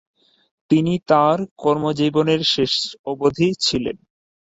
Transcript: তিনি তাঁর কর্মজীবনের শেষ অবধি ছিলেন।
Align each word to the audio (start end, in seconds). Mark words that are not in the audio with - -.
তিনি 0.71 0.93
তাঁর 1.09 1.37
কর্মজীবনের 1.57 2.41
শেষ 2.53 2.73
অবধি 3.05 3.49
ছিলেন। 3.65 3.97